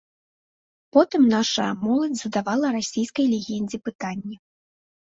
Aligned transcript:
Потым 0.95 1.21
нашая 1.35 1.67
моладзь 1.85 2.19
задавала 2.25 2.67
расійскай 2.79 3.25
легендзе 3.37 3.77
пытанні. 3.87 4.35